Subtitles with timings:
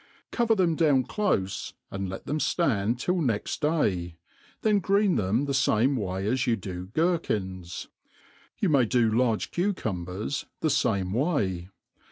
[0.31, 4.15] Cover them dowi) dofc, and let them ftand till next day,
[4.63, 7.87] then green them the fame as you do gerkins.
[8.57, 11.69] You may do large cucumbers the fame way.